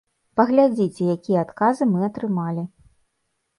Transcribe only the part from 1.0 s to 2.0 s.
якія адказы мы